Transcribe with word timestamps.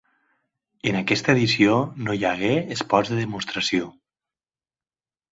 En 0.91 0.95
aquesta 0.99 1.33
edició 1.33 1.75
no 2.07 2.15
hi 2.19 2.25
hagué 2.29 2.49
esports 2.75 3.11
de 3.13 3.19
demostració. 3.19 3.91